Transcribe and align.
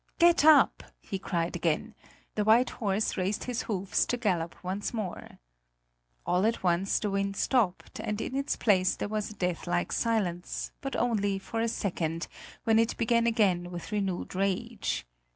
"Get 0.17 0.43
up!" 0.43 0.81
he 0.99 1.19
cried 1.19 1.55
again; 1.55 1.93
the 2.33 2.43
white 2.43 2.71
horse 2.71 3.17
raised 3.17 3.43
his 3.43 3.61
hoofs 3.69 4.03
to 4.07 4.17
gallop 4.17 4.55
once 4.63 4.95
more. 4.95 5.37
All 6.25 6.43
at 6.47 6.63
once 6.63 6.97
the 6.97 7.11
wind 7.11 7.37
stopped, 7.37 7.99
and 7.99 8.19
in 8.19 8.35
its 8.35 8.55
place 8.55 8.95
there 8.95 9.07
was 9.07 9.29
a 9.29 9.35
deathlike 9.35 9.91
silence 9.91 10.71
but 10.81 10.95
only 10.95 11.37
for 11.37 11.61
a 11.61 11.67
second, 11.67 12.27
when 12.63 12.79
it 12.79 12.97
began 12.97 13.27
again 13.27 13.69
with 13.69 13.91
renewed 13.91 14.33
rage. 14.33 15.05